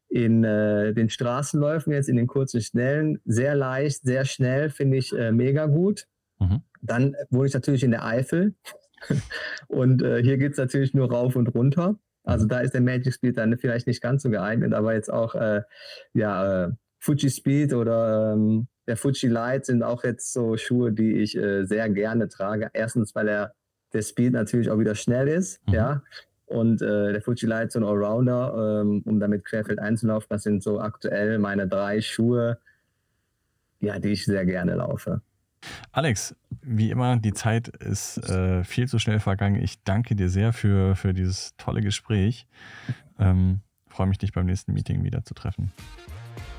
[0.09, 5.11] in äh, den Straßenläufen jetzt, in den kurzen Schnellen, sehr leicht, sehr schnell, finde ich
[5.11, 6.07] äh, mega gut.
[6.39, 6.61] Mhm.
[6.81, 8.53] Dann wohne ich natürlich in der Eifel
[9.67, 11.95] und äh, hier geht es natürlich nur rauf und runter.
[12.23, 15.35] Also da ist der Magic Speed dann vielleicht nicht ganz so geeignet, aber jetzt auch
[15.35, 15.63] äh,
[16.13, 16.71] ja, äh,
[17.03, 21.65] Fuji Speed oder ähm, der Fuji Light sind auch jetzt so Schuhe, die ich äh,
[21.65, 22.69] sehr gerne trage.
[22.71, 23.53] Erstens, weil er
[23.91, 25.73] der Speed natürlich auch wieder schnell ist, mhm.
[25.73, 26.01] ja.
[26.45, 30.27] Und äh, der Fuji Light so ein Allrounder, ähm, um damit querfeld einzulaufen.
[30.29, 32.57] Das sind so aktuell meine drei Schuhe,
[33.81, 35.21] ja, die ich sehr gerne laufe.
[35.91, 39.61] Alex, wie immer, die Zeit ist äh, viel zu schnell vergangen.
[39.61, 42.47] Ich danke dir sehr für, für dieses tolle Gespräch.
[43.19, 45.71] Ähm, freue mich, dich beim nächsten Meeting wieder zu treffen.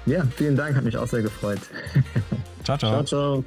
[0.06, 1.60] Ja, vielen Dank, hat mich auch sehr gefreut.
[2.62, 3.04] ciao, ciao.
[3.04, 3.44] Ciao, ciao.